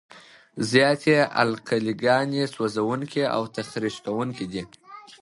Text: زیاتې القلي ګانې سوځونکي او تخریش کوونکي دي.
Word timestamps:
زیاتې 0.71 1.15
القلي 1.43 1.93
ګانې 2.03 2.43
سوځونکي 2.55 3.23
او 3.35 3.41
تخریش 3.55 3.95
کوونکي 4.05 4.45
دي. 4.51 4.61